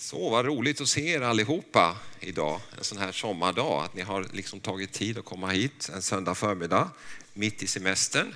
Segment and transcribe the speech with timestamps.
[0.00, 3.84] Så vad roligt att se er allihopa idag, en sån här sommardag.
[3.84, 6.90] Att ni har liksom tagit tid att komma hit en söndag förmiddag,
[7.34, 8.34] mitt i semestern.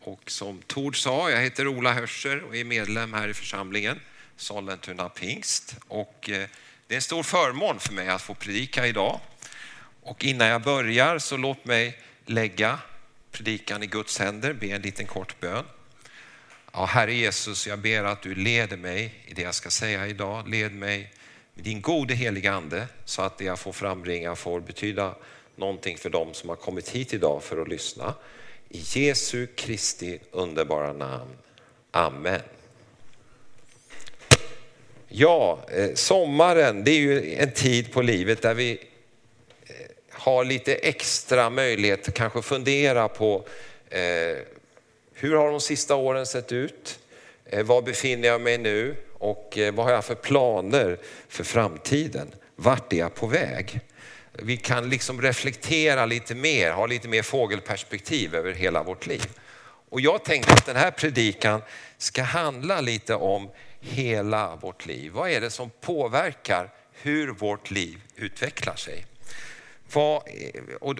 [0.00, 4.00] Och som Tord sa, jag heter Ola Hörser och är medlem här i församlingen,
[4.36, 5.76] Sollentuna Pingst.
[5.88, 6.48] Och eh,
[6.86, 9.20] det är en stor förmån för mig att få predika idag.
[10.02, 12.78] Och innan jag börjar så låt mig lägga
[13.32, 15.64] predikan i Guds händer, be en liten kort bön.
[16.76, 20.48] Ja, Herre Jesus, jag ber att du leder mig i det jag ska säga idag.
[20.48, 21.12] Led mig
[21.54, 25.14] med din gode heliga Ande så att det jag får frambringa får betyda
[25.56, 28.14] någonting för dem som har kommit hit idag för att lyssna.
[28.68, 31.30] I Jesu Kristi underbara namn.
[31.90, 32.40] Amen.
[35.08, 38.72] Ja, eh, sommaren det är ju en tid på livet där vi
[39.66, 39.74] eh,
[40.10, 43.46] har lite extra möjlighet att kanske fundera på
[43.90, 44.38] eh,
[45.24, 46.98] hur har de sista åren sett ut?
[47.44, 48.96] Eh, var befinner jag mig nu?
[49.12, 52.34] Och eh, vad har jag för planer för framtiden?
[52.56, 53.80] Vart är jag på väg?
[54.32, 59.26] Vi kan liksom reflektera lite mer, ha lite mer fågelperspektiv över hela vårt liv.
[59.88, 61.62] Och jag tänkte att den här predikan
[61.98, 65.12] ska handla lite om hela vårt liv.
[65.12, 69.06] Vad är det som påverkar hur vårt liv utvecklar sig?
[69.92, 70.96] Vad, eh, och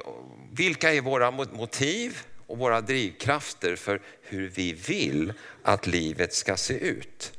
[0.53, 2.19] vilka är våra motiv?
[2.47, 7.33] Och våra drivkrafter för hur vi vill att livet ska se ut.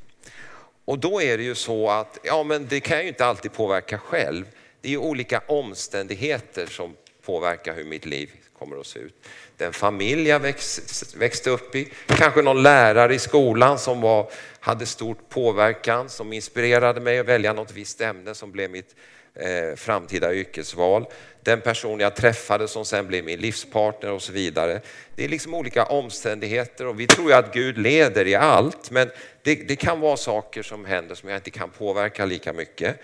[0.85, 3.53] Och då är det ju så att, ja men det kan jag ju inte alltid
[3.53, 4.45] påverka själv.
[4.81, 9.27] Det är ju olika omständigheter som påverkar hur mitt liv kommer att se ut.
[9.57, 14.85] Den familj jag växt, växte upp i, kanske någon lärare i skolan som var, hade
[14.85, 18.95] stor påverkan, som inspirerade mig att välja något visst ämne som blev mitt
[19.35, 21.05] eh, framtida yrkesval.
[21.41, 24.81] Den person jag träffade som sen blev min livspartner och så vidare.
[25.15, 29.11] Det är liksom olika omständigheter och vi tror ju att Gud leder i allt men
[29.43, 32.99] det, det kan vara saker som händer som jag inte kan påverka lika mycket.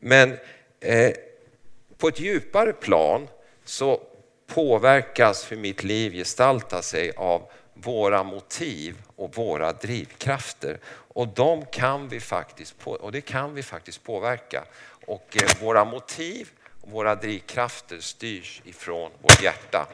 [0.00, 0.36] Men
[0.80, 1.12] eh,
[1.98, 3.28] på ett djupare plan
[3.64, 4.00] så
[4.46, 10.78] påverkas hur mitt liv gestaltar sig av våra motiv och våra drivkrafter.
[11.14, 14.64] Och, de kan vi faktiskt, och det kan vi faktiskt påverka.
[15.06, 16.48] Och eh, våra motiv
[16.80, 19.86] och våra drivkrafter styrs ifrån vårt hjärta.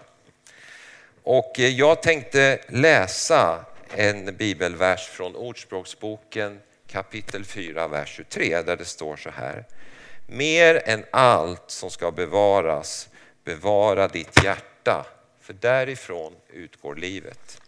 [1.22, 3.64] Och eh, jag tänkte läsa
[3.96, 9.64] en bibelvers från Ordspråksboken kapitel 4, vers 23 där det står så här.
[10.26, 13.08] Mer än allt som ska bevaras,
[13.44, 15.06] bevara ditt hjärta,
[15.40, 17.60] för därifrån utgår livet.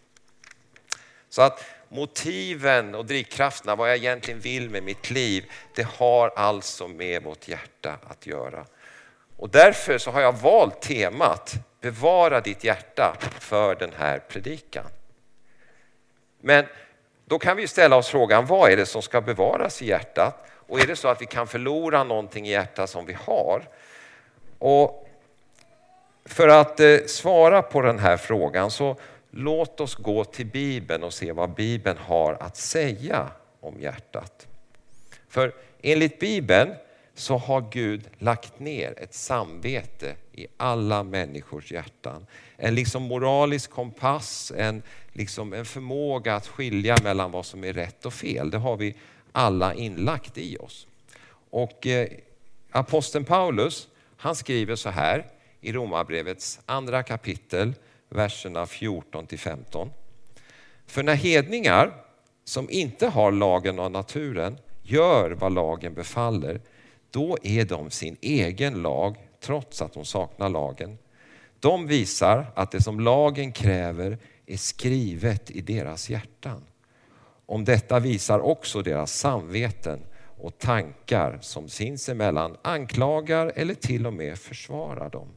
[1.29, 6.89] Så att motiven och drivkrafterna, vad jag egentligen vill med mitt liv, det har alltså
[6.89, 8.65] med vårt hjärta att göra.
[9.37, 14.85] Och därför så har jag valt temat Bevara ditt hjärta för den här predikan.
[16.41, 16.67] Men
[17.25, 20.47] då kan vi ställa oss frågan, vad är det som ska bevaras i hjärtat?
[20.51, 23.69] Och är det så att vi kan förlora någonting i hjärtat som vi har?
[24.59, 25.09] Och
[26.25, 28.97] för att eh, svara på den här frågan så
[29.31, 33.31] Låt oss gå till Bibeln och se vad Bibeln har att säga
[33.61, 34.47] om hjärtat.
[35.29, 36.75] För enligt Bibeln
[37.15, 42.27] så har Gud lagt ner ett samvete i alla människors hjärtan.
[42.57, 44.83] En liksom moralisk kompass, en,
[45.13, 48.51] liksom en förmåga att skilja mellan vad som är rätt och fel.
[48.51, 48.95] Det har vi
[49.33, 50.87] alla inlagt i oss.
[51.51, 52.09] Och eh,
[52.71, 55.27] aposteln Paulus, han skriver så här
[55.61, 57.75] i Romarbrevets andra kapitel,
[58.11, 59.91] verserna 14 till 15.
[60.87, 61.93] För när hedningar
[62.45, 66.61] som inte har lagen av naturen gör vad lagen befaller,
[67.11, 70.99] då är de sin egen lag trots att de saknar lagen.
[71.61, 76.65] De visar att det som lagen kräver är skrivet i deras hjärtan.
[77.47, 80.01] Om detta visar också deras samveten
[80.39, 85.29] och tankar som sinsemellan anklagar eller till och med försvarar dem.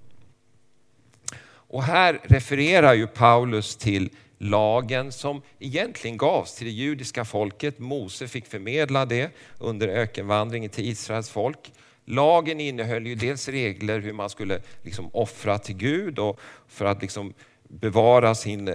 [1.73, 7.79] Och här refererar ju Paulus till lagen som egentligen gavs till det judiska folket.
[7.79, 11.71] Mose fick förmedla det under ökenvandringen till Israels folk.
[12.05, 17.01] Lagen innehöll ju dels regler hur man skulle liksom offra till Gud och för att
[17.01, 17.33] liksom
[17.63, 18.73] bevara sin eh,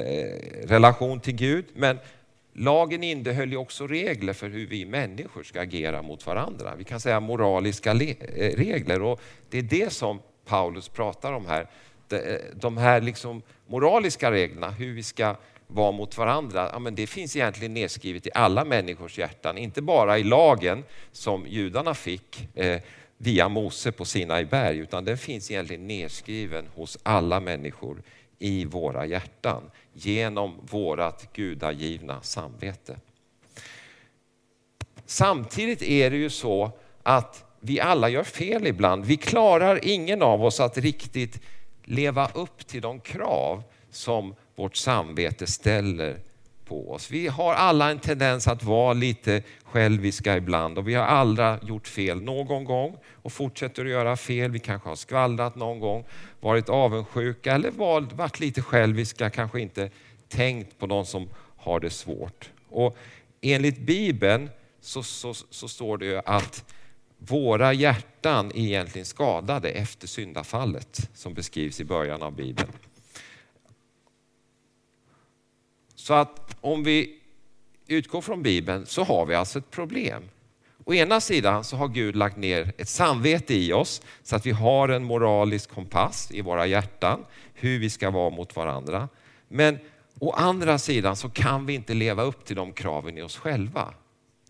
[0.65, 1.65] relation till Gud.
[1.75, 1.99] Men
[2.53, 6.75] lagen innehöll ju också regler för hur vi människor ska agera mot varandra.
[6.79, 11.69] Vi kan säga moraliska eh, regler och det är det som Paulus pratar om här
[12.13, 17.07] Eh, de här liksom moraliska reglerna, hur vi ska vara mot varandra, ja, men det
[17.07, 19.59] finns egentligen nedskrivet i alla människors hjärtan.
[19.59, 22.81] Inte bara i lagen som judarna fick eh,
[23.17, 28.03] via Mose på Sinai berg, utan den finns egentligen nedskriven hos alla människor
[28.39, 32.97] i våra hjärtan genom vårat gudagivna samvete.
[35.07, 36.71] Samtidigt är det ju så
[37.03, 39.05] att vi alla gör fel ibland.
[39.05, 41.41] Vi klarar ingen av oss att riktigt
[41.88, 46.17] leva upp till de krav som vårt samvete ställer
[46.64, 47.11] på oss.
[47.11, 51.88] Vi har alla en tendens att vara lite själviska ibland och vi har alla gjort
[51.88, 54.50] fel någon gång och fortsätter att göra fel.
[54.50, 56.05] Vi kanske har skvallrat någon gång,
[56.40, 57.70] varit avundsjuka eller
[58.17, 59.90] varit lite själviska, kanske inte
[60.29, 62.50] tänkt på de som har det svårt.
[62.69, 62.96] Och
[63.40, 64.50] enligt Bibeln
[64.81, 66.64] så, så, så står det att
[67.19, 72.73] våra hjärtan är egentligen skadade efter syndafallet som beskrivs i början av Bibeln.
[75.94, 77.19] Så att om vi
[77.87, 80.23] utgår från Bibeln så har vi alltså ett problem.
[80.85, 84.50] Å ena sidan så har Gud lagt ner ett samvete i oss så att vi
[84.50, 87.25] har en moralisk kompass i våra hjärtan
[87.55, 89.09] hur vi ska vara mot varandra.
[89.49, 89.79] Men
[90.19, 93.94] å andra sidan så kan vi inte leva upp till de kraven i oss själva.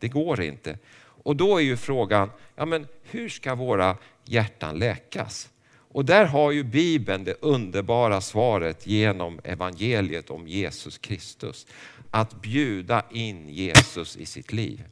[0.01, 0.79] Det går inte.
[1.29, 5.49] Och då är ju frågan, ja men hur ska våra hjärtan läkas?
[5.93, 11.67] Och där har ju Bibeln det underbara svaret genom evangeliet om Jesus Kristus.
[12.11, 14.85] Att bjuda in Jesus i sitt liv.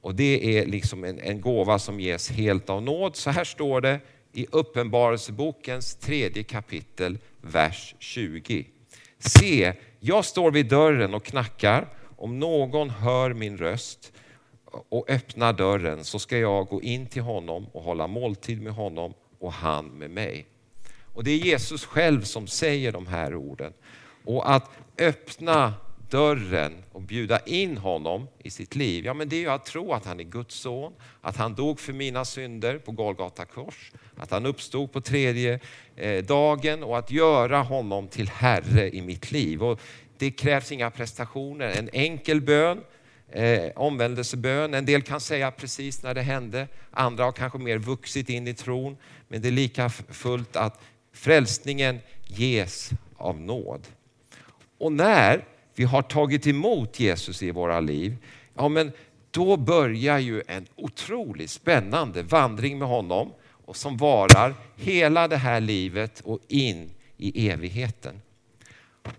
[0.00, 3.16] Och det är liksom en, en gåva som ges helt av nåd.
[3.16, 4.00] Så här står det
[4.32, 8.66] i Uppenbarelsebokens tredje kapitel, vers 20.
[9.18, 11.88] Se, jag står vid dörren och knackar.
[12.16, 14.12] Om någon hör min röst
[14.70, 19.14] och öppnar dörren så ska jag gå in till honom och hålla måltid med honom
[19.38, 20.46] och han med mig.
[21.14, 23.72] Och Det är Jesus själv som säger de här orden.
[24.24, 25.74] Och att öppna
[26.10, 29.92] dörren och bjuda in honom i sitt liv, ja men det är ju att tro
[29.92, 34.30] att han är Guds son, att han dog för mina synder på Golgata kors, att
[34.30, 35.60] han uppstod på tredje
[35.96, 39.62] eh, dagen och att göra honom till Herre i mitt liv.
[39.62, 39.80] Och
[40.18, 42.80] det krävs inga prestationer, en enkel bön
[43.32, 44.74] eh, omvändelsebön.
[44.74, 48.54] En del kan säga precis när det hände, andra har kanske mer vuxit in i
[48.54, 48.96] tron.
[49.28, 50.80] Men det är lika fullt att
[51.12, 53.86] frälsningen ges av nåd.
[54.78, 55.44] Och när
[55.74, 58.16] vi har tagit emot Jesus i våra liv,
[58.54, 58.92] ja men
[59.30, 63.32] då börjar ju en otroligt spännande vandring med honom
[63.64, 68.20] och som varar hela det här livet och in i evigheten.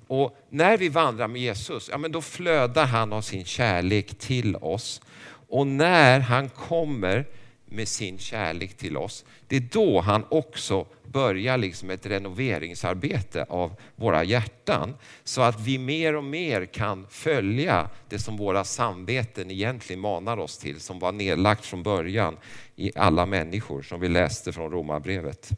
[0.07, 4.55] Och när vi vandrar med Jesus, ja, men då flödar han av sin kärlek till
[4.55, 5.01] oss.
[5.49, 7.25] Och när han kommer
[7.65, 13.75] med sin kärlek till oss, det är då han också börjar liksom ett renoveringsarbete av
[13.95, 14.95] våra hjärtan.
[15.23, 20.57] Så att vi mer och mer kan följa det som våra samveten egentligen manar oss
[20.57, 22.37] till, som var nedlagt från början
[22.75, 25.49] i alla människor, som vi läste från Romarbrevet.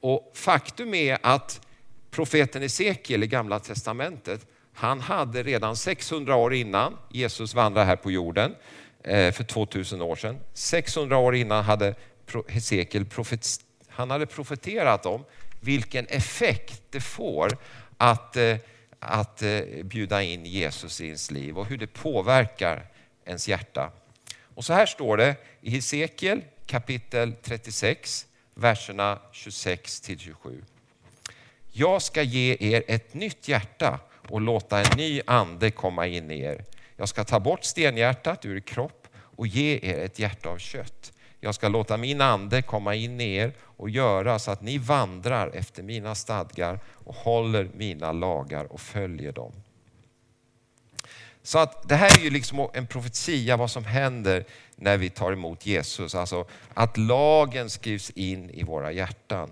[0.00, 1.65] Och faktum är att
[2.16, 8.10] profeten Esekiel i Gamla Testamentet, han hade redan 600 år innan Jesus vandrade här på
[8.10, 8.54] jorden,
[9.04, 11.94] eh, för 2000 år sedan, 600 år innan hade
[12.48, 13.46] Hesekiel profet,
[13.88, 15.24] han hade profeterat om
[15.60, 17.50] vilken effekt det får
[17.98, 18.56] att, eh,
[18.98, 22.86] att eh, bjuda in Jesus i ens liv och hur det påverkar
[23.24, 23.92] ens hjärta.
[24.54, 30.62] Och så här står det i Hesekiel kapitel 36, verserna 26 till 27.
[31.78, 36.40] Jag ska ge er ett nytt hjärta och låta en ny ande komma in i
[36.40, 36.64] er.
[36.96, 41.12] Jag ska ta bort stenhjärtat ur er kropp och ge er ett hjärta av kött.
[41.40, 45.50] Jag ska låta min ande komma in i er och göra så att ni vandrar
[45.54, 49.52] efter mina stadgar och håller mina lagar och följer dem.
[51.42, 54.44] Så att det här är ju liksom en profetia vad som händer
[54.76, 56.14] när vi tar emot Jesus.
[56.14, 59.50] Alltså att lagen skrivs in i våra hjärtan.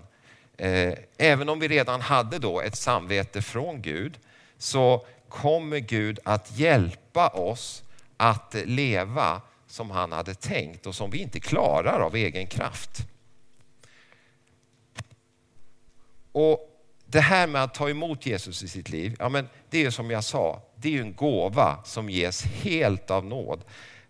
[0.57, 4.19] Eh, även om vi redan hade då ett samvete från Gud
[4.57, 7.83] så kommer Gud att hjälpa oss
[8.17, 13.07] att leva som han hade tänkt och som vi inte klarar av egen kraft.
[16.31, 16.71] Och
[17.07, 20.11] Det här med att ta emot Jesus i sitt liv, ja men det är som
[20.11, 23.63] jag sa, det är en gåva som ges helt av nåd.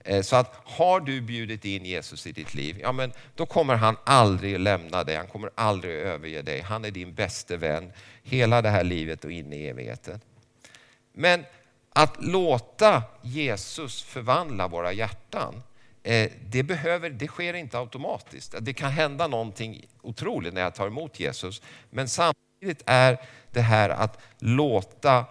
[0.07, 3.75] Eh, så att har du bjudit in Jesus i ditt liv, ja men då kommer
[3.75, 6.62] han aldrig lämna dig, han kommer aldrig överge dig.
[6.62, 7.91] Han är din bäste vän
[8.24, 10.19] hela det här livet och in i evigheten.
[11.13, 11.45] Men
[11.89, 15.63] att låta Jesus förvandla våra hjärtan,
[16.03, 18.55] eh, det, behöver, det sker inte automatiskt.
[18.59, 21.62] Det kan hända någonting otroligt när jag tar emot Jesus.
[21.89, 23.17] Men samtidigt är
[23.51, 25.25] det här att låta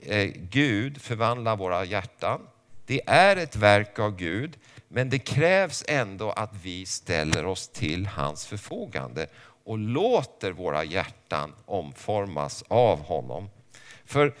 [0.00, 2.40] eh, Gud förvandla våra hjärtan
[2.86, 8.06] det är ett verk av Gud, men det krävs ändå att vi ställer oss till
[8.06, 9.26] hans förfogande
[9.64, 13.50] och låter våra hjärtan omformas av honom.
[14.04, 14.34] För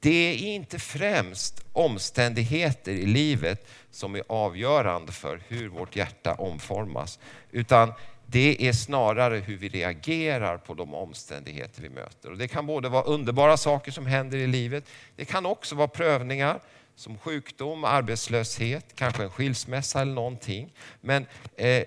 [0.00, 7.18] det är inte främst omständigheter i livet som är avgörande för hur vårt hjärta omformas,
[7.50, 7.92] utan
[8.26, 12.30] det är snarare hur vi reagerar på de omständigheter vi möter.
[12.30, 14.84] Och det kan både vara underbara saker som händer i livet,
[15.16, 16.60] det kan också vara prövningar
[17.00, 20.72] som sjukdom, arbetslöshet, kanske en skilsmässa eller någonting.
[21.00, 21.26] Men
[21.56, 21.84] eh,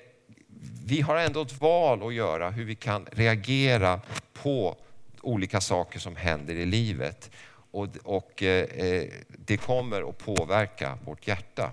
[0.85, 4.01] vi har ändå ett val att göra hur vi kan reagera
[4.33, 4.77] på
[5.21, 7.31] olika saker som händer i livet.
[7.71, 11.71] Och, och eh, eh det kommer att påverka vårt hjärta.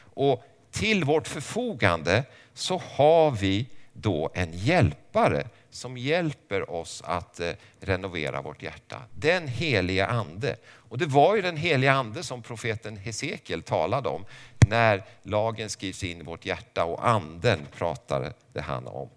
[0.00, 7.52] Och till vårt förfogande så har vi då en hjälpare som hjälper oss att eh,
[7.80, 9.02] renovera vårt hjärta.
[9.14, 10.56] Den heliga ande.
[10.66, 14.24] Och det var ju den heliga ande som profeten Hesekiel talade om
[14.68, 19.08] när lagen skrivs in i vårt hjärta och anden pratade det han om.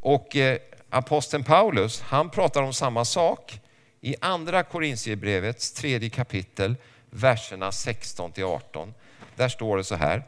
[0.00, 0.58] Och eh,
[0.90, 3.60] aposteln Paulus, han pratar om samma sak
[4.00, 6.76] i andra Korintierbrevets tredje kapitel,
[7.10, 8.94] verserna 16 till 18.
[9.36, 10.22] Där står det så här.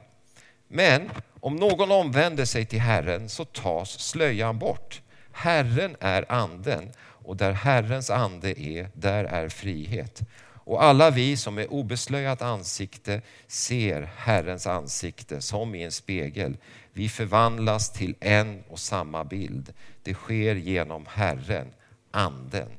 [0.68, 5.00] Men om någon omvänder sig till Herren så tas slöjan bort.
[5.36, 10.22] Herren är anden och där Herrens ande är, där är frihet.
[10.42, 16.56] Och alla vi som med obeslöjat ansikte ser Herrens ansikte som i en spegel.
[16.92, 19.72] Vi förvandlas till en och samma bild.
[20.02, 21.66] Det sker genom Herren,
[22.10, 22.70] anden.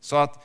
[0.00, 0.44] Så att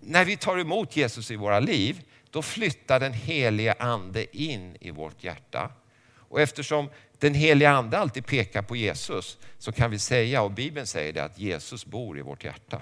[0.00, 4.90] när vi tar emot Jesus i våra liv, då flyttar den helige ande in i
[4.90, 5.70] vårt hjärta.
[6.16, 6.88] Och eftersom
[7.20, 11.24] den heliga ande alltid pekar på Jesus så kan vi säga, och Bibeln säger det,
[11.24, 12.80] att Jesus bor i vårt hjärta.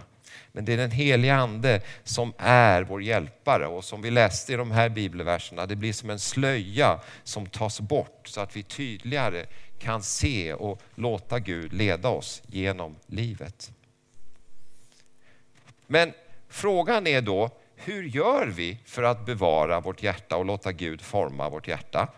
[0.53, 4.57] Men det är den heliga ande som är vår hjälpare och som vi läste i
[4.57, 9.47] de här bibelverserna, det blir som en slöja som tas bort så att vi tydligare
[9.79, 13.71] kan se och låta Gud leda oss genom livet.
[15.87, 16.13] Men
[16.49, 21.49] frågan är då, hur gör vi för att bevara vårt hjärta och låta Gud forma
[21.49, 22.09] vårt hjärta?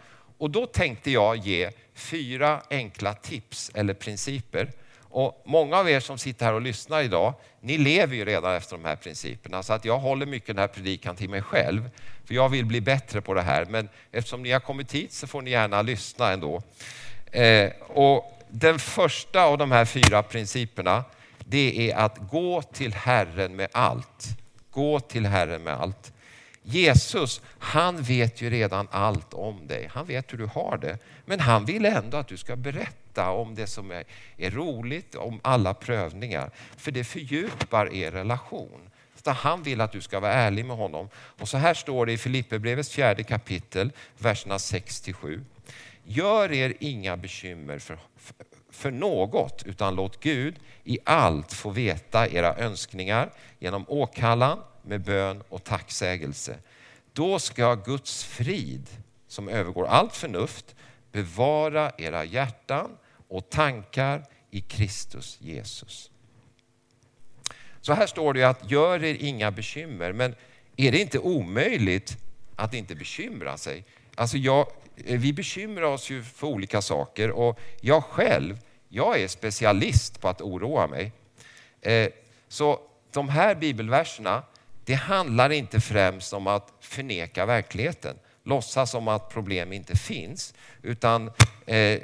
[0.41, 4.73] Och då tänkte jag ge fyra enkla tips eller principer.
[5.01, 8.77] Och många av er som sitter här och lyssnar idag, ni lever ju redan efter
[8.77, 9.63] de här principerna.
[9.63, 11.91] Så att jag håller mycket den här predikan till mig själv.
[12.25, 13.65] För jag vill bli bättre på det här.
[13.65, 16.63] Men eftersom ni har kommit hit så får ni gärna lyssna ändå.
[17.33, 21.05] Eh, och den första av de här fyra principerna,
[21.39, 24.27] det är att gå till Herren med allt.
[24.71, 26.13] Gå till Herren med allt.
[26.63, 29.91] Jesus, han vet ju redan allt om dig.
[29.93, 30.99] Han vet hur du har det.
[31.25, 34.05] Men han vill ändå att du ska berätta om det som är,
[34.37, 36.51] är roligt, om alla prövningar.
[36.77, 38.81] För det fördjupar er relation.
[39.25, 41.09] Så han vill att du ska vara ärlig med honom.
[41.15, 45.45] Och så här står det i Filipperbrevets fjärde kapitel, verserna 6-7.
[46.05, 48.35] Gör er inga bekymmer för, för
[48.71, 55.43] för något, utan låt Gud i allt få veta era önskningar genom åkallan med bön
[55.49, 56.59] och tacksägelse.
[57.13, 58.87] Då ska Guds frid,
[59.29, 60.75] som övergår allt förnuft,
[61.13, 62.91] bevara era hjärtan
[63.29, 66.11] och tankar i Kristus Jesus.
[67.81, 70.35] Så här står det att gör er inga bekymmer, men
[70.77, 72.17] är det inte omöjligt
[72.57, 73.85] att inte bekymra sig?
[74.15, 74.67] Alltså jag,
[75.05, 80.29] Eh, vi bekymrar oss ju för olika saker och jag själv, jag är specialist på
[80.29, 81.13] att oroa mig.
[81.81, 82.09] Eh,
[82.49, 82.81] så
[83.13, 84.43] de här bibelverserna,
[84.85, 91.31] det handlar inte främst om att förneka verkligheten, låtsas som att problem inte finns, utan,
[91.67, 91.95] eh,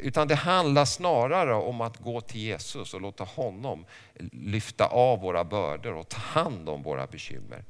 [0.00, 3.84] utan det handlar snarare om att gå till Jesus och låta honom
[4.32, 7.64] lyfta av våra bördor och ta hand om våra bekymmer.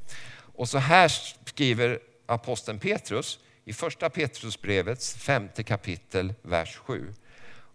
[0.55, 1.09] Och så här
[1.45, 7.15] skriver aposteln Petrus i första Petrusbrevets femte kapitel, vers 7.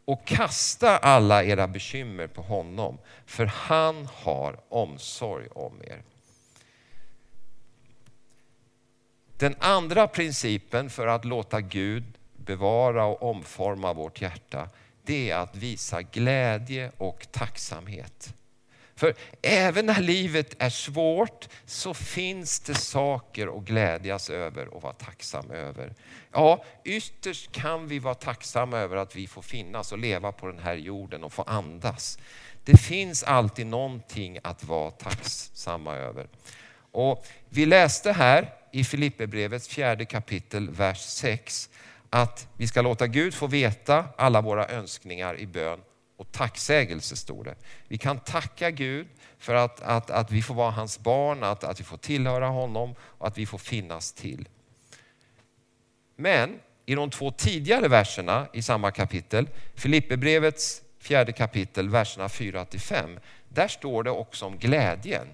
[0.05, 6.03] Och kasta alla era bekymmer på honom, för han har omsorg om er.
[9.37, 12.03] Den andra principen för att låta Gud
[12.37, 14.69] bevara och omforma vårt hjärta,
[15.03, 18.33] det är att visa glädje och tacksamhet.
[19.03, 24.93] För även när livet är svårt så finns det saker att glädjas över och vara
[24.93, 25.93] tacksam över.
[26.31, 30.59] Ja, ytterst kan vi vara tacksamma över att vi får finnas och leva på den
[30.59, 32.17] här jorden och få andas.
[32.63, 36.27] Det finns alltid någonting att vara tacksamma över.
[36.91, 41.69] Och vi läste här i Filipperbrevets fjärde kapitel, vers 6,
[42.09, 45.79] att vi ska låta Gud få veta alla våra önskningar i bön
[46.23, 47.55] och tacksägelse står det.
[47.87, 51.79] Vi kan tacka Gud för att, att, att vi får vara hans barn, att, att
[51.79, 54.49] vi får tillhöra honom och att vi får finnas till.
[56.15, 63.67] Men i de två tidigare verserna i samma kapitel, Filipperbrevets fjärde kapitel, verserna 4-5, där
[63.67, 65.27] står det också om glädjen.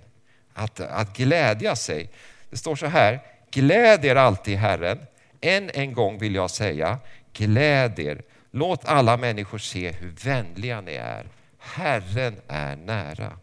[0.53, 2.09] att, att glädja sig.
[2.49, 3.19] Det står så här,
[3.51, 4.99] gläd er alltid i Herren.
[5.41, 6.99] Än en gång vill jag säga,
[7.33, 8.21] gläd er.
[8.51, 11.25] Låt alla människor se hur vänliga ni är.
[11.57, 13.37] Herren är nära.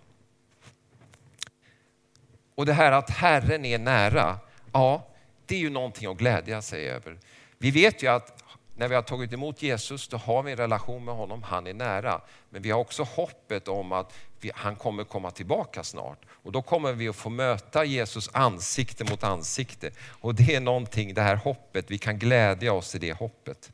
[2.54, 4.38] Och det här att Herren är nära,
[4.72, 5.06] ja,
[5.46, 7.18] det är ju någonting att glädja sig över.
[7.58, 8.42] Vi vet ju att
[8.76, 11.74] när vi har tagit emot Jesus, då har vi en relation med honom, han är
[11.74, 12.20] nära.
[12.50, 16.18] Men vi har också hoppet om att vi, han kommer komma tillbaka snart.
[16.28, 19.90] Och då kommer vi att få möta Jesus ansikte mot ansikte.
[20.08, 23.72] Och det är någonting, det här hoppet, vi kan glädja oss i det hoppet.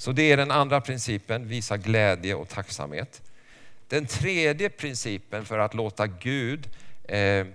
[0.00, 3.22] Så det är den andra principen, visa glädje och tacksamhet.
[3.88, 6.68] Den tredje principen för att låta Gud
[7.04, 7.46] eh,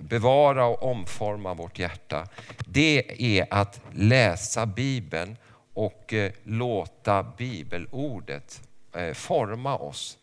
[0.00, 2.28] bevara och omforma vårt hjärta,
[2.66, 5.36] det är att läsa Bibeln
[5.74, 8.62] och eh, låta bibelordet
[8.92, 10.18] eh, forma oss.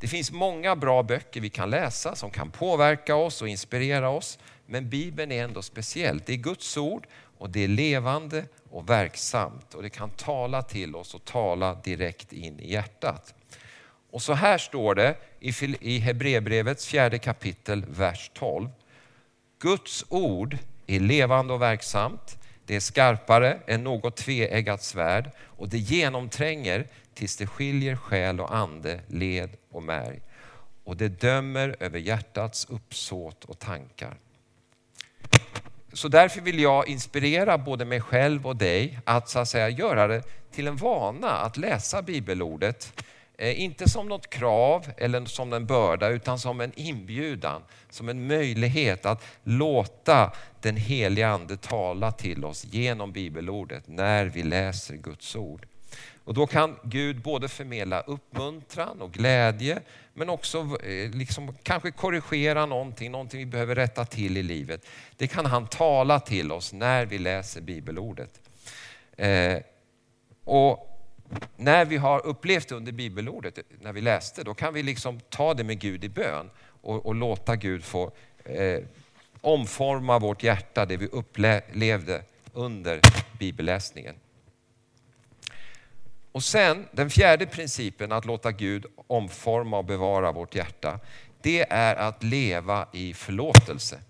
[0.00, 4.38] Det finns många bra böcker vi kan läsa som kan påverka oss och inspirera oss.
[4.66, 6.26] Men Bibeln är ändå speciellt.
[6.26, 7.06] Det är Guds ord
[7.38, 12.32] och det är levande och verksamt och det kan tala till oss och tala direkt
[12.32, 13.34] in i hjärtat.
[14.10, 15.16] Och så här står det
[15.80, 18.68] i Hebreerbrevets fjärde kapitel, vers 12.
[19.58, 22.38] Guds ord är levande och verksamt.
[22.66, 28.54] Det är skarpare än något tveeggat svärd och det genomtränger tills det skiljer själ och
[28.54, 30.20] ande, led och märg.
[30.84, 34.18] Och det dömer över hjärtats uppsåt och tankar.
[35.98, 40.06] Så därför vill jag inspirera både mig själv och dig att, så att säga, göra
[40.06, 42.92] det till en vana att läsa bibelordet
[43.40, 48.26] Eh, inte som något krav eller som en börda utan som en inbjudan, som en
[48.26, 55.36] möjlighet att låta den heliga Ande tala till oss genom bibelordet när vi läser Guds
[55.36, 55.66] ord.
[56.28, 59.80] Och då kan Gud både förmedla uppmuntran och glädje
[60.14, 64.86] men också eh, liksom kanske korrigera någonting, någonting vi behöver rätta till i livet.
[65.16, 68.40] Det kan han tala till oss när vi läser bibelordet.
[69.16, 69.58] Eh,
[70.44, 71.00] och
[71.56, 75.54] när vi har upplevt det under bibelordet, när vi läste, då kan vi liksom ta
[75.54, 76.50] det med Gud i bön
[76.82, 78.12] och, och låta Gud få
[78.44, 78.80] eh,
[79.40, 83.00] omforma vårt hjärta, det vi upplevde under
[83.38, 84.14] bibelläsningen.
[86.38, 91.00] Och sen den fjärde principen att låta Gud omforma och bevara vårt hjärta,
[91.42, 94.00] det är att leva i förlåtelse.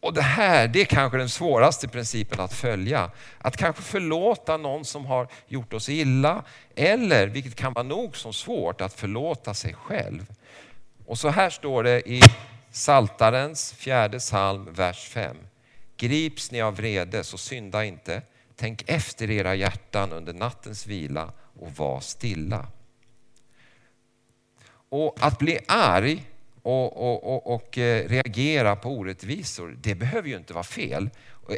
[0.00, 3.10] Och det här, det är kanske den svåraste principen att följa.
[3.38, 6.44] Att kanske förlåta någon som har gjort oss illa
[6.76, 10.26] eller, vilket kan vara nog så svårt, att förlåta sig själv.
[11.06, 12.20] Och så här står det i
[12.70, 15.36] Saltarens fjärde psalm, vers 5.
[15.96, 18.22] Grips ni av vrede så synda inte.
[18.56, 22.66] Tänk efter era hjärtan under nattens vila och var stilla.
[24.88, 26.24] Och att bli arg
[26.62, 31.10] och, och, och, och, eh, reagera på orättvisor, det behöver ju inte vara fel.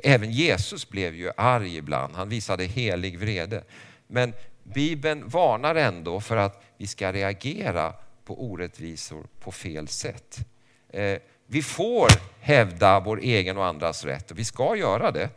[0.03, 3.65] Även Jesus blev ju arg ibland, han visade helig vrede.
[4.07, 4.33] Men
[4.63, 7.93] Bibeln varnar ändå för att vi ska reagera
[8.25, 10.39] på orättvisor på fel sätt.
[10.89, 12.09] Eh, vi får
[12.41, 15.31] hävda vår egen och andras rätt och vi ska göra det.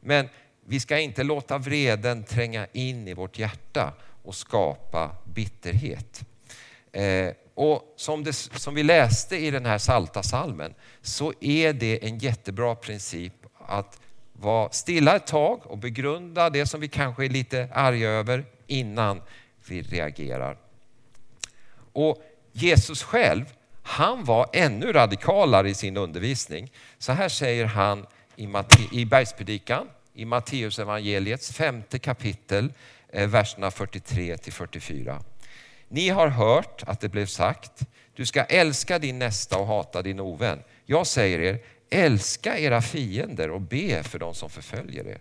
[0.00, 0.28] Men
[0.66, 6.24] vi ska inte låta vreden tränga in i vårt hjärta och skapa bitterhet.
[6.92, 12.06] Eh, och som, det, som vi läste i den här salta salmen så är det
[12.06, 13.32] en jättebra princip
[13.66, 14.00] att
[14.32, 19.20] vara stilla ett tag och begrunda det som vi kanske är lite arga över innan
[19.68, 20.56] vi reagerar.
[21.92, 22.22] Och
[22.52, 23.44] Jesus själv,
[23.82, 26.72] han var ännu radikalare i sin undervisning.
[26.98, 32.72] Så här säger han i, Matte, i Bergspredikan, i Matteus evangeliets femte kapitel,
[33.08, 35.22] eh, verserna 43 till 44.
[35.88, 40.20] Ni har hört att det blev sagt, du ska älska din nästa och hata din
[40.20, 40.62] ovän.
[40.86, 41.58] Jag säger er,
[41.90, 45.18] älska era fiender och be för de som förföljer er.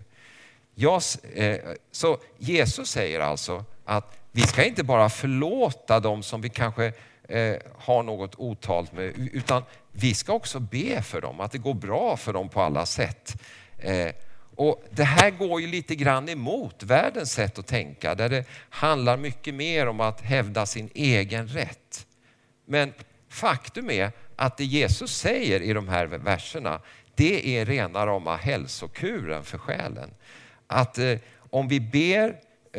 [0.76, 1.02] Jag,
[1.34, 1.58] eh,
[1.92, 6.94] så Jesus säger alltså att vi ska inte bara förlåta dem som vi kanske
[7.28, 11.74] eh, har något otalt med, utan vi ska också be för dem, att det går
[11.74, 13.42] bra för dem på alla sätt.
[13.78, 14.10] Eh,
[14.56, 19.18] och Det här går ju lite grann emot världens sätt att tänka där det handlar
[19.18, 22.08] mycket mer om att hävda sin egen rätt.
[22.66, 22.94] Men
[23.30, 26.82] faktum är att det Jesus säger i de här verserna
[27.16, 30.10] det är rena rama hälsokuren för själen.
[30.68, 31.18] Att eh,
[31.50, 32.30] om vi ber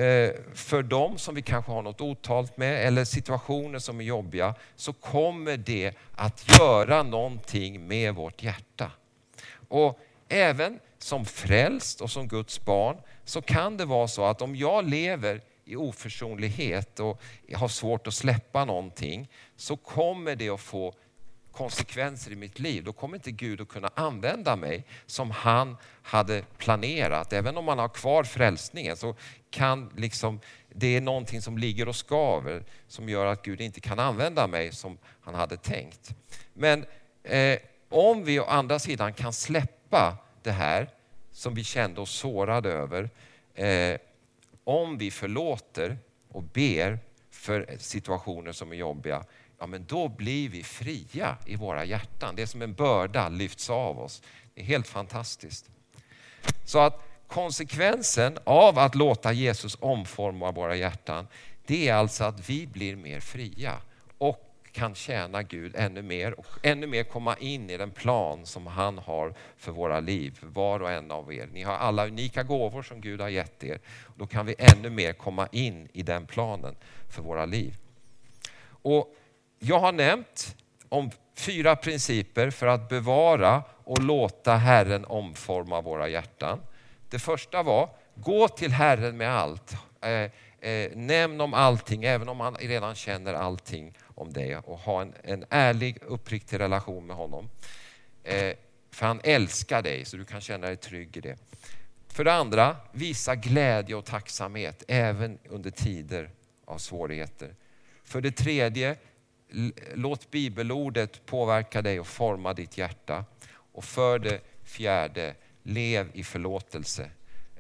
[0.03, 4.55] eh, för dem som vi kanske har något otalt med eller situationer som är jobbiga
[4.77, 8.91] så kommer det att göra någonting med vårt hjärta.
[9.69, 14.57] Och även som frälst och som Guds barn så kan det vara så att om
[14.57, 17.23] jag lever i oförsonlighet och
[17.55, 20.95] har svårt att släppa någonting så kommer det att få
[21.53, 26.43] konsekvenser i mitt liv, då kommer inte Gud att kunna använda mig som han hade
[26.59, 27.33] planerat.
[27.33, 29.15] Även om man har kvar frälsningen så
[29.51, 30.41] kan liksom,
[30.75, 34.73] det är någonting som ligger och skaver som gör att Gud inte kan använda mig
[34.73, 36.15] som han hade tänkt.
[36.53, 36.85] Men
[37.23, 40.89] eh, om vi å andra sidan kan släppa det här
[41.33, 43.11] som vi kände oss sårade över,
[43.55, 44.01] eh,
[44.65, 46.99] om vi förlåter och ber
[47.31, 49.25] för situationer som är jobbiga,
[49.59, 52.37] ja men då blir vi fria i våra hjärtan.
[52.37, 54.23] Det är som en börda lyfts av oss.
[54.55, 55.71] Det är helt fantastiskt.
[56.65, 61.27] Så att konsekvensen av att låta Jesus omforma våra hjärtan,
[61.67, 63.77] det är alltså att vi blir mer fria
[64.19, 68.67] och kan tjäna Gud ännu mer och ännu mer komma in i den plan som
[68.67, 71.49] han har för våra liv, var och en av er.
[71.53, 73.81] Ni har alla unika gåvor som Gud har gett er.
[74.17, 76.77] Då kan vi ännu mer komma in i den planen
[77.09, 77.75] för våra liv.
[78.67, 79.15] Och
[79.59, 80.57] jag har nämnt
[80.89, 86.61] om fyra principer för att bevara och låta Herren omforma våra hjärtan.
[87.11, 89.77] Det första var, gå till Herren med allt.
[90.01, 90.31] Eh,
[90.71, 94.57] eh, nämn om allting, även om han redan känner allting om det.
[94.57, 97.51] Och ha en, en ärlig, uppriktig relation med honom.
[98.23, 98.57] Eh,
[98.91, 101.39] för han älskar dig, så du kan känna dig trygg i det.
[102.09, 106.31] För det andra, visa glädje och tacksamhet även under tider
[106.65, 107.55] av svårigheter.
[108.05, 108.97] För det tredje,
[109.95, 113.25] låt bibelordet påverka dig och forma ditt hjärta.
[113.73, 117.11] Och för det fjärde, lev i förlåtelse.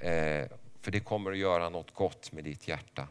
[0.00, 0.44] Eh,
[0.80, 3.08] för det kommer att göra något gott med ditt hjärta.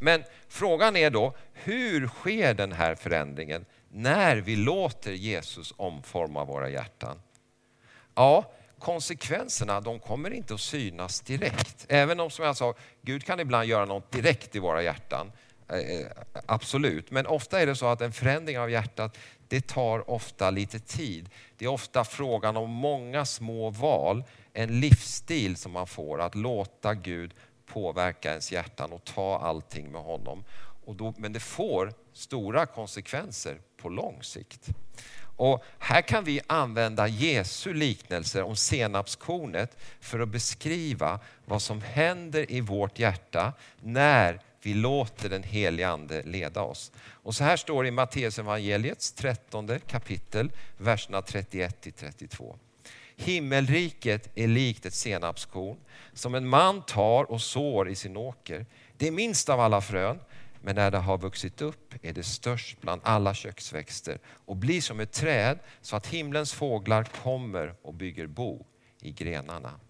[0.00, 6.68] Men frågan är då, hur sker den här förändringen när vi låter Jesus omforma våra
[6.68, 7.22] hjärtan?
[8.14, 11.86] Ja, konsekvenserna de kommer inte att synas direkt.
[11.88, 15.32] Även om, som jag sa, Gud kan ibland göra något direkt i våra hjärtan.
[15.68, 16.06] Eh, eh
[16.46, 19.18] absolut, men ofta är det så att en förändring av hjärtat
[19.48, 21.28] det tar ofta lite tid.
[21.58, 26.94] Det är ofta frågan om många små val, en livsstil som man får att låta
[26.94, 27.34] Gud
[27.72, 30.44] påverka ens hjärtan och ta allting med honom.
[30.84, 34.68] Och då, men det får stora konsekvenser på lång sikt.
[35.36, 42.52] Och här kan vi använda Jesu liknelser om senapskornet för att beskriva vad som händer
[42.52, 46.92] i vårt hjärta när vi låter den helige Ande leda oss.
[47.08, 52.58] Och så här står det i Matteus evangeliets 13 kapitel, verserna 31 32.
[53.16, 55.76] Himmelriket är likt ett senapskorn
[56.12, 58.66] som en man tar och sår i sin åker.
[58.96, 60.18] Det är minst av alla frön,
[60.60, 65.00] men när det har vuxit upp är det störst bland alla köksväxter och blir som
[65.00, 68.66] ett träd så att himlens fåglar kommer och bygger bo
[69.00, 69.80] i grenarna.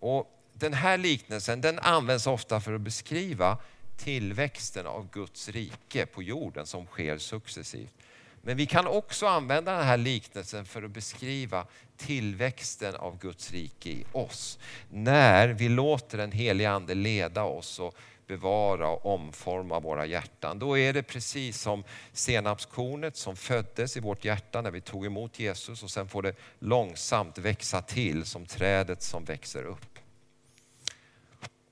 [0.00, 3.58] Och den här liknelsen den används ofta för att beskriva
[3.96, 7.94] tillväxten av Guds rike på jorden som sker successivt.
[8.42, 13.90] Men vi kan också använda den här liknelsen för att beskriva tillväxten av Guds rike
[13.90, 14.58] i oss.
[14.90, 17.94] När vi låter den helige Ande leda oss och
[18.26, 20.58] bevara och omforma våra hjärtan.
[20.58, 25.38] Då är det precis som senapskornet som föddes i vårt hjärta när vi tog emot
[25.38, 29.98] Jesus och sen får det långsamt växa till som trädet som växer upp.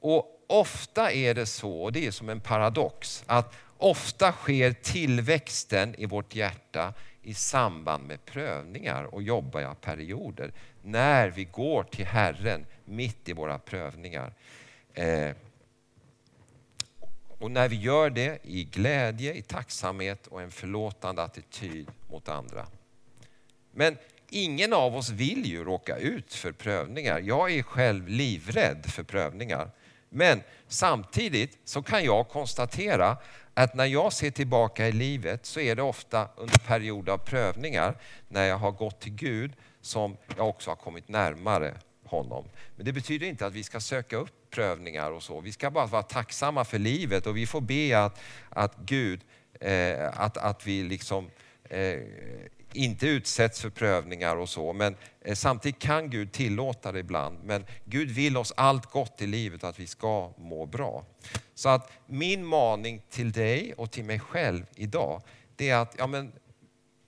[0.00, 5.94] Och ofta är det så, och det är som en paradox, att ofta sker tillväxten
[5.94, 10.52] i vårt hjärta i samband med prövningar och jobbiga perioder.
[10.82, 14.34] När vi går till Herren mitt i våra prövningar.
[14.94, 15.30] Eh,
[17.38, 22.66] och när vi gör det i glädje, i tacksamhet och en förlåtande attityd mot andra.
[23.72, 23.96] Men
[24.30, 27.20] ingen av oss vill ju råka ut för prövningar.
[27.20, 29.70] Jag är själv livrädd för prövningar.
[30.08, 33.16] Men samtidigt så kan jag konstatera
[33.62, 37.94] att när jag ser tillbaka i livet så är det ofta under perioder av prövningar
[38.28, 42.44] när jag har gått till Gud som jag också har kommit närmare honom.
[42.76, 45.40] Men det betyder inte att vi ska söka upp prövningar och så.
[45.40, 49.20] Vi ska bara vara tacksamma för livet och vi får be att, att Gud,
[49.60, 51.30] eh, att, att vi liksom
[51.64, 51.98] eh,
[52.72, 54.72] inte utsätts för prövningar och så.
[54.72, 57.38] Men eh, samtidigt kan Gud tillåta det ibland.
[57.44, 61.04] Men Gud vill oss allt gott i livet, att vi ska må bra.
[61.54, 65.22] Så att min maning till dig och till mig själv idag,
[65.56, 66.32] det är att ja, men,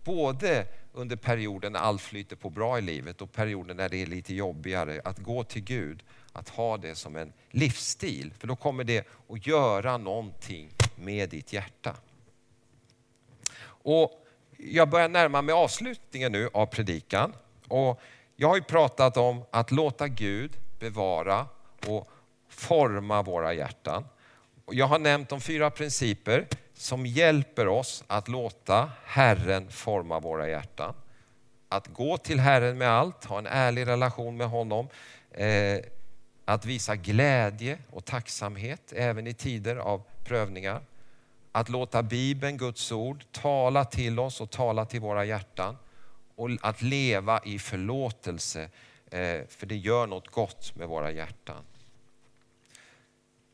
[0.05, 4.07] både under perioden när allt flyter på bra i livet och perioden när det är
[4.07, 8.33] lite jobbigare, att gå till Gud, att ha det som en livsstil.
[8.39, 11.97] För då kommer det att göra någonting med ditt hjärta.
[13.65, 14.22] Och
[14.65, 17.33] jag börjar närma mig avslutningen nu av predikan.
[17.69, 18.01] Och
[18.37, 21.47] jag har ju pratat om att låta Gud bevara
[21.87, 22.11] och
[22.49, 24.05] forma våra hjärtan.
[24.71, 30.95] Jag har nämnt de fyra principer som hjälper oss att låta Herren forma våra hjärtan.
[31.69, 34.89] Att gå till Herren med allt, ha en ärlig relation med honom.
[35.31, 35.81] Eh,
[36.45, 40.81] att visa glädje och tacksamhet även i tider av prövningar.
[41.53, 45.77] Att låta Bibeln, Guds ord, tala till oss och tala till våra hjärtan.
[46.37, 48.63] Och att leva i förlåtelse,
[49.11, 51.65] eh, för det gör något gott med våra hjärtan.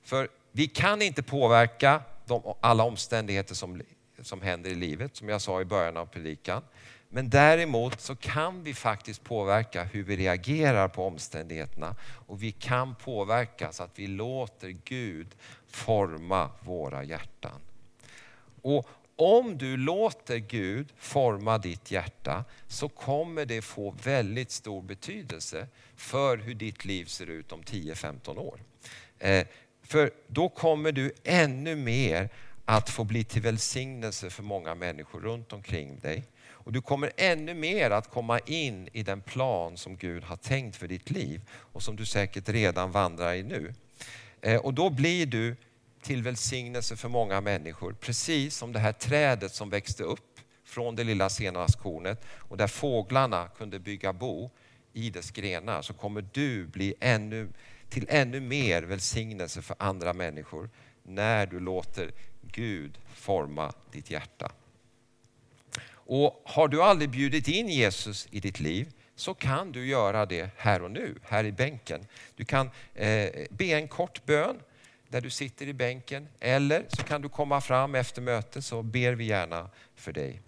[0.03, 3.83] För vi kan inte påverka de, alla omständigheter som,
[4.23, 6.63] som händer i livet, som jag sa i början av predikan.
[7.09, 12.95] Men däremot så kan vi faktiskt påverka hur vi reagerar på omständigheterna och vi kan
[12.95, 15.35] påverka så att vi låter Gud
[15.67, 17.61] forma våra hjärtan.
[18.63, 25.67] Och om du låter Gud forma ditt hjärta så kommer det få väldigt stor betydelse
[25.97, 28.61] för hur ditt liv ser ut om 10-15 år.
[29.19, 29.47] Eh,
[29.83, 32.29] för då kommer du ännu mer
[32.65, 36.25] att få bli till välsignelse för många människor runt omkring dig.
[36.69, 40.77] Och du kommer ännu mer att komma in i den plan som Gud har tänkt
[40.77, 43.75] för ditt liv och som du säkert redan vandrar i nu.
[44.41, 45.57] Eh, och då blir du
[46.03, 51.05] till välsignelse för många människor, precis som det här trädet som växte upp från det
[51.05, 54.51] lilla senapskornet och där fåglarna kunde bygga bo
[54.93, 57.49] i dess grenar så kommer du bli ännu,
[57.89, 60.71] till ännu mer välsignelse för andra människor
[61.03, 62.11] när du låter
[62.43, 64.53] Gud forma ditt hjärta.
[65.91, 70.51] Och Har du aldrig bjudit in Jesus i ditt liv så kan du göra det
[70.57, 72.07] här och nu, här i bänken.
[72.37, 74.61] Du kan eh, be en kort bön
[75.09, 79.13] där du sitter i bänken eller så kan du komma fram efter mötet så ber
[79.13, 80.41] vi gärna för dig.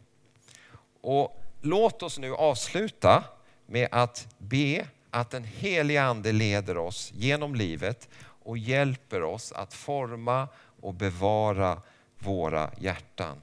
[1.01, 3.25] Och Låt oss nu avsluta
[3.67, 9.75] med att be att den heliga Ande leder oss genom livet och hjälper oss att
[9.75, 10.49] forma
[10.81, 11.83] och bevara
[12.19, 13.43] våra hjärtan.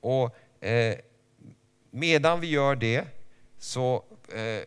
[0.00, 0.98] Och eh,
[1.90, 3.04] Medan vi gör det
[3.58, 4.62] så eh,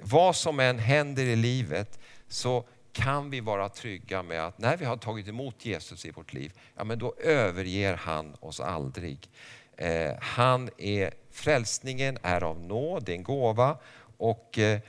[0.00, 4.84] vad som än händer i livet så kan vi vara trygga med att när vi
[4.84, 9.28] har tagit emot Jesus i vårt liv, ja, men då överger han oss aldrig.
[9.76, 13.78] Eh, han är, frälsningen är av nåd, det är en gåva
[14.16, 14.80] och eh,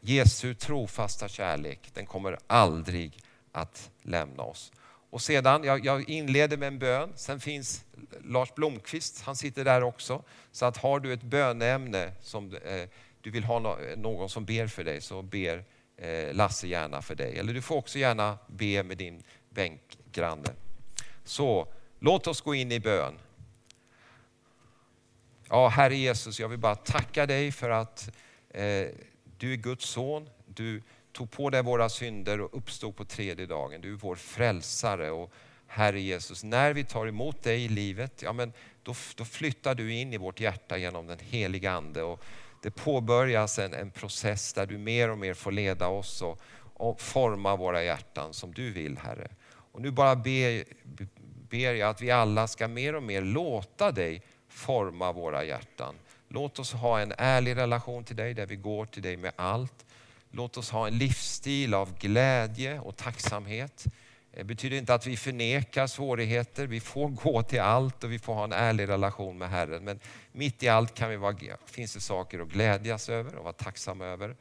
[0.00, 3.18] Jesu trofasta kärlek, den kommer aldrig
[3.52, 4.72] att lämna oss.
[5.10, 7.84] Och sedan, jag, jag inleder med en bön, sen finns
[8.24, 10.22] Lars Blomqvist, han sitter där också.
[10.52, 12.88] Så att har du ett böneämne som eh,
[13.20, 15.64] du vill ha no någon som ber för dig så ber
[15.96, 17.38] Eh, Lasse gärna för dig.
[17.38, 20.48] Eller du får också gärna be med din bänkgranne.
[21.24, 23.18] Så låt oss gå in i bön.
[25.48, 28.10] Ja, Herre Jesus, jag vill bara tacka dig för att
[28.50, 28.88] eh,
[29.38, 30.28] du är Guds son.
[30.46, 30.82] Du
[31.12, 33.80] tog på dig våra synder och uppstod på tredje dagen.
[33.80, 35.10] Du är vår frälsare.
[35.10, 35.32] Och
[35.66, 39.92] Herre Jesus, när vi tar emot dig i livet, ja men då, då flyttar du
[39.92, 42.02] in i vårt hjärta genom den heliga Ande.
[42.02, 42.24] Och
[42.66, 47.00] det påbörjas en, en process där du mer och mer får leda oss och, och
[47.00, 49.28] forma våra hjärtan som du vill Herre.
[49.72, 50.64] Och nu bara ber,
[51.50, 55.94] ber jag att vi alla ska mer och mer låta dig forma våra hjärtan.
[56.28, 59.86] Låt oss ha en ärlig relation till dig där vi går till dig med allt.
[60.30, 63.84] Låt oss ha en livsstil av glädje och tacksamhet.
[64.36, 66.66] Det betyder inte att vi förnekar svårigheter.
[66.66, 69.84] Vi får gå till allt och vi får ha en ärlig relation med Herren.
[69.84, 70.00] Men
[70.32, 74.04] mitt i allt kan vi vara, finns det saker att glädjas över och vara tacksamma
[74.04, 74.36] över.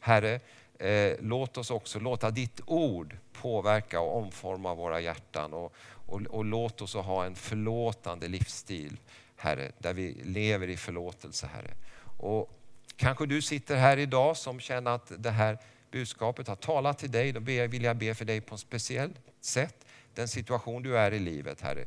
[0.00, 0.40] Herre,
[0.78, 5.52] eh, låt oss också låta ditt ord påverka och omforma våra hjärtan.
[5.52, 5.74] Och,
[6.06, 8.96] och, och låt oss ha en förlåtande livsstil,
[9.36, 11.74] Herre, där vi lever i förlåtelse, Herre.
[12.18, 12.50] Och
[12.96, 15.58] kanske du sitter här idag som känner att det här
[15.90, 17.32] budskapet har talat till dig.
[17.32, 19.10] Då vill jag be för dig på en speciell
[19.44, 19.86] sätt.
[20.14, 21.84] Den situation du är i livet, Herre.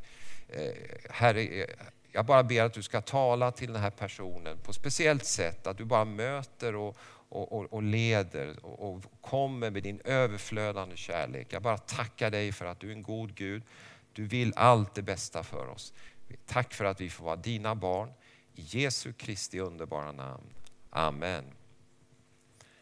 [0.50, 0.74] Eh,
[1.10, 1.68] herre, eh,
[2.12, 5.68] jag bara ber att du ska tala till den här personen på ett speciellt sätt.
[5.68, 6.98] Att du bara möter och,
[7.30, 11.48] och, och, och leder och, och kommer med din överflödande kärlek.
[11.50, 13.64] Jag bara tackar dig för att du är en god Gud.
[14.14, 15.94] Du vill allt det bästa för oss.
[16.46, 18.10] Tack för att vi får vara dina barn.
[18.56, 20.44] I Jesu Kristi underbara namn.
[20.90, 21.44] Amen.